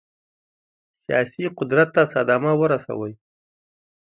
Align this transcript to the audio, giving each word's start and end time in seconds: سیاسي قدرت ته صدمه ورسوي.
سیاسي 1.03 1.43
قدرت 1.57 1.89
ته 1.95 2.01
صدمه 2.13 2.51
ورسوي. 2.61 3.13